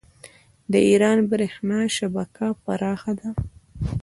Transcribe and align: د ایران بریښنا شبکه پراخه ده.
د 0.71 0.73
ایران 0.87 1.17
بریښنا 1.29 1.79
شبکه 1.97 2.47
پراخه 2.63 3.11
ده. 3.19 3.29